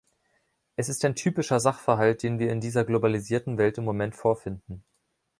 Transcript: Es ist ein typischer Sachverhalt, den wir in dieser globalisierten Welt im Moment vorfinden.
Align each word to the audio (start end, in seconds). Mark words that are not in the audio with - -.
Es 0.77 0.89
ist 0.89 1.05
ein 1.05 1.13
typischer 1.13 1.59
Sachverhalt, 1.59 2.23
den 2.23 2.39
wir 2.39 2.51
in 2.51 2.59
dieser 2.59 2.83
globalisierten 2.85 3.59
Welt 3.59 3.77
im 3.77 3.83
Moment 3.83 4.15
vorfinden. 4.15 4.83